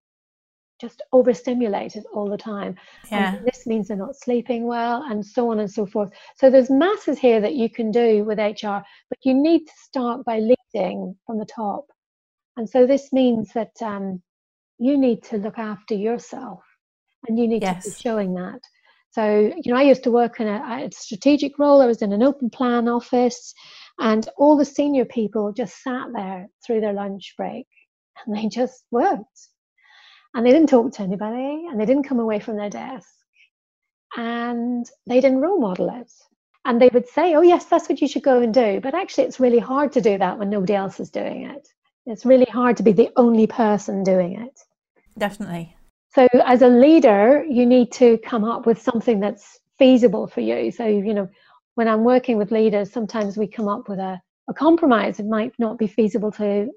[0.81, 2.77] just overstimulated all the time.
[3.11, 3.37] Yeah.
[3.37, 6.11] and this means they're not sleeping well and so on and so forth.
[6.37, 8.79] So there's masses here that you can do with hr
[9.11, 11.87] but you need to start by leading from the top.
[12.57, 14.23] And so this means that um,
[14.79, 16.61] you need to look after yourself
[17.27, 18.61] and you need to be showing that
[19.11, 21.81] so you know i used to work in a, a strategic role.
[21.81, 23.55] I was in an open plan office
[23.99, 27.66] and all the senior people just sat there through their lunch break
[28.25, 29.49] and they just worked.
[30.35, 33.09] And they didn't talk to anybody and they didn't come away from their desk
[34.16, 36.12] and they didn't role model it.
[36.64, 38.81] And they would say oh yes that's what you should go and do.
[38.81, 41.66] But actually it's really hard to do that when nobody else is doing it.
[42.07, 44.59] It's really hard to be the only person doing it.
[45.18, 45.75] Definitely.
[46.14, 50.71] So, as a leader, you need to come up with something that's feasible for you.
[50.71, 51.29] So, you know,
[51.75, 55.21] when I'm working with leaders, sometimes we come up with a, a compromise.
[55.21, 56.71] It might not be feasible to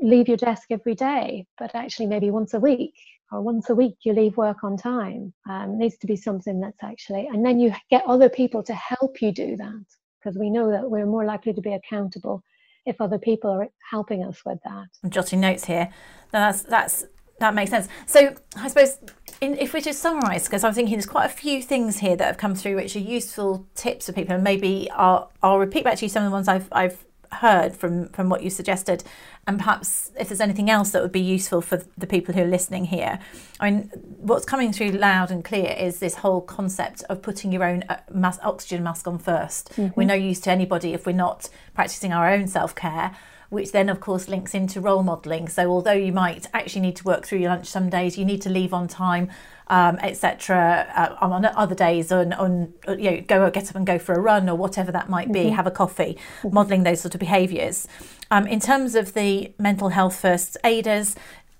[0.00, 2.94] leave your desk every day, but actually maybe once a week
[3.32, 5.32] or once a week you leave work on time.
[5.48, 9.22] Um, needs to be something that's actually, and then you get other people to help
[9.22, 9.84] you do that
[10.20, 12.42] because we know that we're more likely to be accountable
[12.84, 14.86] if other people are helping us with that.
[15.02, 15.88] I'm jotting notes here.
[16.30, 17.04] that's that's
[17.38, 17.88] that makes sense.
[18.06, 18.98] So I suppose
[19.40, 22.24] in, if we just summarise, because I'm thinking there's quite a few things here that
[22.24, 25.98] have come through which are useful tips for people, and maybe I'll I'll repeat back
[25.98, 29.04] to you some of the ones I've I've heard from from what you suggested
[29.46, 32.46] and perhaps if there's anything else that would be useful for the people who are
[32.46, 33.18] listening here
[33.60, 37.64] i mean what's coming through loud and clear is this whole concept of putting your
[37.64, 39.88] own uh, mask, oxygen mask on 1st mm-hmm.
[39.96, 43.16] we're no use to anybody if we're not practicing our own self-care
[43.48, 47.04] which then of course links into role modeling so although you might actually need to
[47.04, 49.28] work through your lunch some days you need to leave on time
[49.68, 50.86] um, etc.
[50.94, 54.20] Uh, on other days, on, on you know, go get up and go for a
[54.20, 55.54] run or whatever that might be, mm-hmm.
[55.54, 56.54] have a coffee, mm-hmm.
[56.54, 57.88] modelling those sort of behaviours.
[58.30, 61.16] Um, in terms of the mental health first aiders,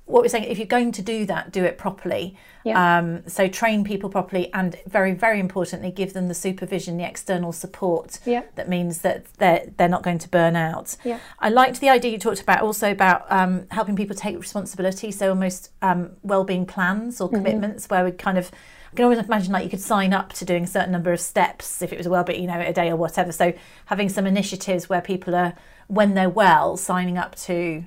[0.07, 2.37] what we're saying, if you're going to do that, do it properly.
[2.65, 2.99] Yeah.
[2.99, 7.53] Um, so train people properly, and very, very importantly, give them the supervision, the external
[7.53, 8.21] support.
[8.25, 8.45] Yeah.
[8.55, 10.97] That means that they're they're not going to burn out.
[11.05, 11.19] Yeah.
[11.41, 15.11] I liked the idea you talked about also about um, helping people take responsibility.
[15.11, 17.37] So almost um, well-being plans or mm-hmm.
[17.37, 17.95] commitments, mm-hmm.
[17.95, 18.53] where we kind of
[18.93, 21.21] I can always imagine like you could sign up to doing a certain number of
[21.21, 23.33] steps if it was a well-being, you know, a day or whatever.
[23.33, 23.53] So
[23.87, 25.55] having some initiatives where people are
[25.89, 27.85] when they're well signing up to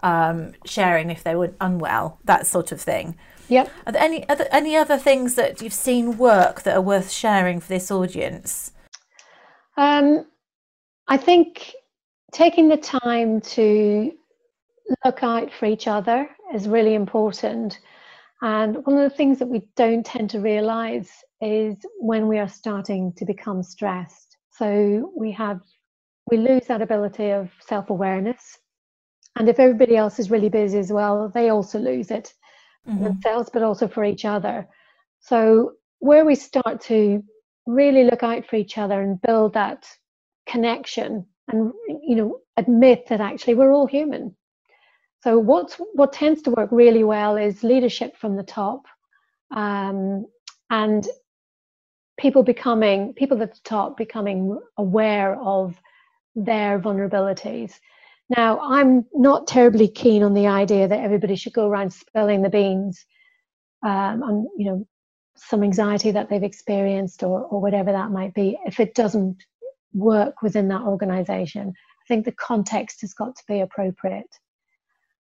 [0.00, 3.16] um, sharing if they were unwell, that sort of thing.
[3.48, 3.70] Yep.
[3.86, 7.60] Are there any other any other things that you've seen work that are worth sharing
[7.60, 8.72] for this audience?
[9.76, 10.26] Um,
[11.06, 11.72] I think
[12.32, 14.12] taking the time to
[15.04, 17.78] look out for each other is really important.
[18.42, 22.48] And one of the things that we don't tend to realize is when we are
[22.48, 24.36] starting to become stressed.
[24.50, 25.60] So we have
[26.30, 28.58] we lose that ability of self-awareness
[29.38, 32.34] and if everybody else is really busy as well, they also lose it
[32.86, 33.04] mm-hmm.
[33.04, 34.68] themselves, but also for each other.
[35.20, 37.22] So where we start to
[37.66, 39.86] really look out for each other and build that
[40.46, 41.72] connection and
[42.02, 44.34] you know admit that actually we're all human
[45.22, 48.86] so what's what tends to work really well is leadership from the top
[49.54, 50.24] um,
[50.70, 51.06] and
[52.18, 55.78] people becoming people at the top becoming aware of
[56.34, 57.74] their vulnerabilities
[58.36, 62.50] now, I'm not terribly keen on the idea that everybody should go around spilling the
[62.50, 63.06] beans
[63.82, 64.86] um, on, you know,
[65.36, 69.42] some anxiety that they've experienced or, or whatever that might be, if it doesn't
[69.94, 71.68] work within that organization.
[71.68, 74.36] I think the context has got to be appropriate.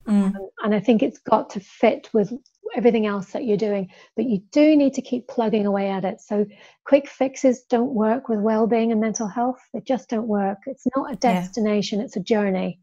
[0.09, 0.37] Mm.
[0.37, 2.33] Um, and I think it's got to fit with
[2.77, 6.21] everything else that you're doing, but you do need to keep plugging away at it.
[6.21, 6.47] So,
[6.85, 10.59] quick fixes don't work with well being and mental health, they just don't work.
[10.67, 12.05] It's not a destination, yeah.
[12.05, 12.81] it's a journey.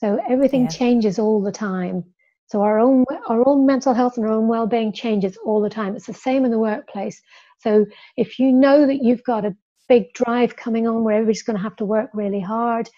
[0.00, 0.68] So everything yeah.
[0.68, 2.04] changes all the time.
[2.46, 5.94] So our own our own mental health and our own well-being changes all the time.
[5.94, 7.20] It's the same in the workplace.
[7.58, 7.84] So
[8.16, 9.54] if you know that you've got a
[9.88, 12.88] big drive coming on where everybody's going to have to work really hard,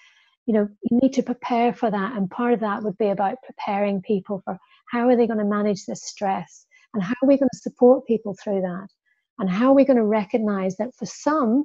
[0.47, 2.17] you know, you need to prepare for that.
[2.17, 4.57] And part of that would be about preparing people for
[4.91, 8.07] how are they going to manage this stress and how are we going to support
[8.07, 8.89] people through that?
[9.39, 11.65] And how are we going to recognize that for some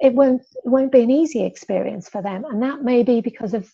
[0.00, 3.52] it won't it won't be an easy experience for them and that may be because
[3.52, 3.70] of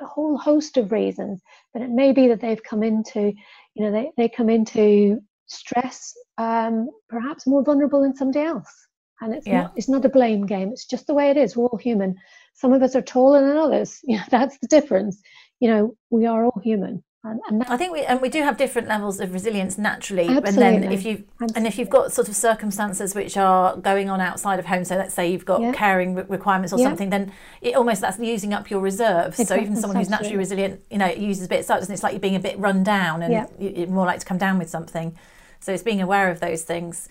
[0.00, 3.32] a whole host of reasons, but it may be that they've come into,
[3.74, 8.72] you know, they, they come into stress um, perhaps more vulnerable than somebody else.
[9.20, 9.62] And it's yeah.
[9.62, 10.70] not it's not a blame game.
[10.70, 11.56] It's just the way it is.
[11.56, 12.14] We're all human.
[12.54, 13.98] Some of us are taller than others.
[14.04, 15.20] You know, that's the difference.
[15.60, 17.02] You know, we are all human.
[17.24, 20.28] I think we and we do have different levels of resilience naturally.
[20.28, 20.48] Absolutely.
[20.48, 21.24] And then if you
[21.56, 24.96] and if you've got sort of circumstances which are going on outside of home, so
[24.96, 25.72] let's say you've got yeah.
[25.72, 26.84] caring requirements or yeah.
[26.84, 29.40] something, then it almost that's using up your reserves.
[29.40, 29.56] Exactly.
[29.56, 32.04] So even someone who's naturally resilient, you know, uses a bit of such, and it's
[32.04, 33.46] like you're being a bit run down, and yeah.
[33.58, 35.18] you're more likely to come down with something.
[35.58, 37.08] So it's being aware of those things.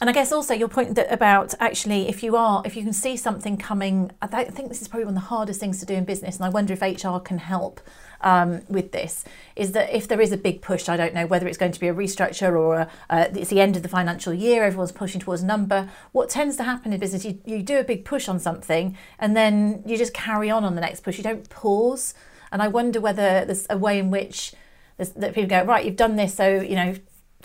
[0.00, 2.92] And I guess also your point that about actually, if you are, if you can
[2.92, 5.94] see something coming, I think this is probably one of the hardest things to do
[5.94, 7.80] in business, and I wonder if HR can help
[8.20, 9.24] um, with this
[9.54, 11.80] is that if there is a big push, I don't know whether it's going to
[11.80, 15.20] be a restructure or a, uh, it's the end of the financial year, everyone's pushing
[15.20, 15.88] towards a number.
[16.12, 19.36] What tends to happen in business, you, you do a big push on something and
[19.36, 21.18] then you just carry on on the next push.
[21.18, 22.14] You don't pause.
[22.52, 24.54] And I wonder whether there's a way in which
[24.98, 26.94] that people go, right, you've done this, so, you know,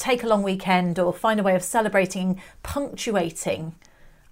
[0.02, 3.76] take a long weekend or find a way of celebrating, punctuating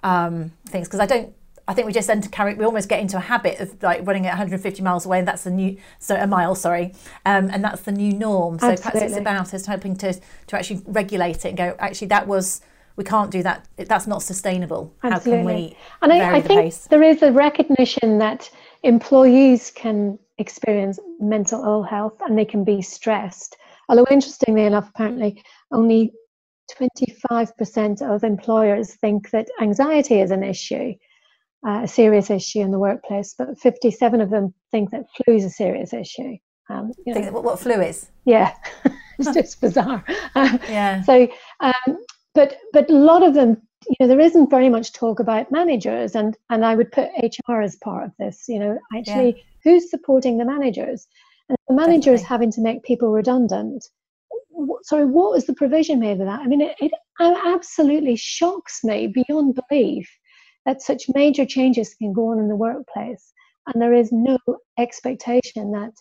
[0.04, 0.88] um, things.
[0.88, 1.34] Because I don't
[1.70, 4.06] I think we just tend to carry, we almost get into a habit of like
[4.08, 6.96] running at 150 miles away, and that's the new, so a mile, sorry,
[7.28, 8.58] um, and that's the new norm.
[8.58, 9.00] So Absolutely.
[9.00, 10.14] perhaps it's about us hoping to
[10.48, 12.62] to actually regulate it and go, actually, that was
[12.96, 13.68] we can't do that.
[13.78, 14.92] That's not sustainable.
[15.04, 16.88] How can we and I, I think pace?
[16.88, 18.50] there is a recognition that
[18.82, 23.58] employees can experience mental ill health and they can be stressed.
[23.90, 26.12] Although, interestingly enough, apparently only
[26.80, 30.94] 25% of employers think that anxiety is an issue,
[31.68, 35.46] uh, a serious issue in the workplace, but 57 of them think that flu is
[35.46, 36.38] a serious issue.
[36.70, 38.10] Um, you know, what, what flu is?
[38.26, 38.54] yeah,
[39.20, 40.04] it's just bizarre.
[40.36, 41.02] Um, Yeah.
[41.02, 41.28] so,
[41.62, 41.98] um,
[42.36, 43.58] but but a lot of them,
[43.88, 47.62] you know, there isn't very much talk about managers, and and I would put HR
[47.62, 48.46] as part of this.
[48.48, 51.08] You know, actually, who's supporting the managers?
[51.50, 52.28] And the manager is Definitely.
[52.28, 53.88] having to make people redundant.
[54.84, 56.42] Sorry, what was the provision made of that?
[56.42, 60.10] I mean, it, it absolutely shocks me beyond belief
[60.66, 63.34] that such major changes can go on in the workplace,
[63.68, 64.38] and there is no
[64.78, 65.92] expectation that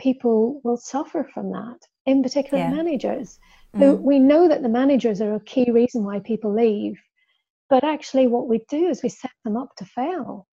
[0.00, 1.78] people will suffer from that.
[2.06, 2.70] In particular, Yeah.
[2.70, 3.38] managers.
[3.78, 4.02] So Mm.
[4.02, 6.98] we know that the managers are a key reason why people leave,
[7.70, 10.47] but actually, what we do is we set them up to fail.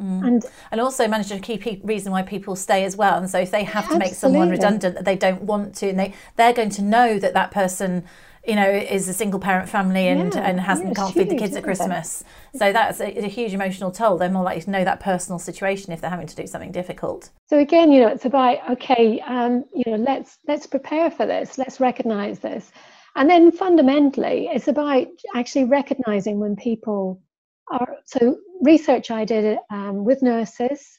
[0.00, 0.26] Mm.
[0.26, 3.18] And And also manage a key reason why people stay as well.
[3.18, 5.98] And so if they have to make someone redundant that they don't want to, and
[5.98, 8.04] they they're going to know that that person,
[8.46, 11.36] you know, is a single parent family and Yeah, and hasn't yeah, can't feed the
[11.36, 11.64] kids at isn't it?
[11.64, 12.24] Christmas.
[12.54, 14.18] So that's a, a huge emotional toll.
[14.18, 17.30] They're more likely to know that personal situation if they're having to do something difficult.
[17.48, 21.56] so again, you know, it's about okay, um, you know, let's let's prepare for this.
[21.56, 22.70] Let's recognize this,
[23.14, 27.22] and then fundamentally, it's about actually recognizing when people
[27.72, 27.96] are.
[28.06, 30.98] So research I did um, with nurses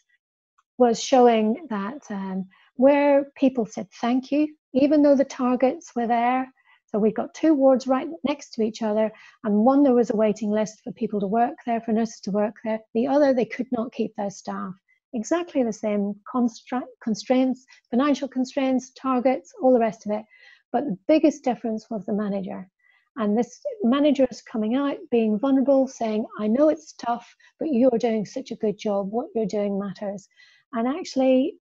[0.77, 6.47] was showing that um, where people said thank you, even though the targets were there.
[6.87, 9.11] So we've got two wards right next to each other,
[9.43, 12.31] and one there was a waiting list for people to work there, for nurses to
[12.31, 12.79] work there.
[12.93, 14.73] The other, they could not keep their staff.
[15.13, 20.23] Exactly the same constra- constraints, financial constraints, targets, all the rest of it.
[20.71, 22.69] But the biggest difference was the manager.
[23.17, 27.89] And this manager is coming out, being vulnerable, saying, I know it's tough, but you
[27.91, 29.11] are doing such a good job.
[29.11, 30.27] What you're doing matters.
[30.73, 31.55] And actually,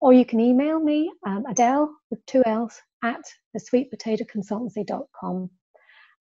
[0.00, 3.24] or you can email me, um, Adelle with two L's at
[3.56, 5.50] thesweetpotatoconsultancy.com.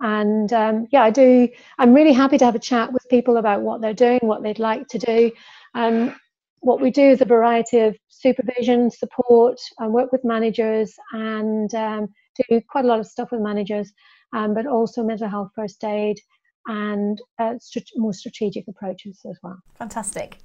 [0.02, 1.48] And um, yeah, I do.
[1.80, 4.60] I'm really happy to have a chat with people about what they're doing, what they'd
[4.60, 5.32] like to do.
[5.76, 6.16] Um,
[6.60, 12.08] what we do is a variety of supervision, support, and work with managers, and um,
[12.50, 13.92] do quite a lot of stuff with managers,
[14.34, 16.20] um, but also mental health first aid
[16.68, 19.60] and uh, strat- more strategic approaches as well.
[19.78, 20.38] Fantastic.